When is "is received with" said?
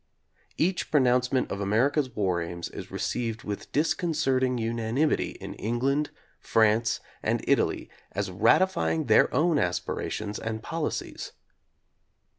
2.69-3.71